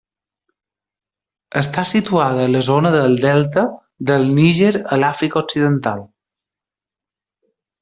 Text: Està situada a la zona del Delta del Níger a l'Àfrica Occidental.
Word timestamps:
Està 1.61 1.83
situada 1.89 2.41
a 2.47 2.51
la 2.53 2.61
zona 2.69 2.93
del 2.97 3.13
Delta 3.27 3.67
del 4.11 4.27
Níger 4.41 4.73
a 4.97 5.01
l'Àfrica 5.05 5.41
Occidental. 5.45 6.03